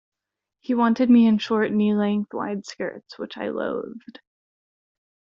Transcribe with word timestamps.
He 0.61 0.73
wanted 0.73 1.11
me 1.11 1.27
in 1.27 1.37
short 1.37 1.71
knee-length 1.71 2.33
wide 2.33 2.65
skirts, 2.65 3.19
which 3.19 3.37
I 3.37 3.49
loathed. 3.49 4.19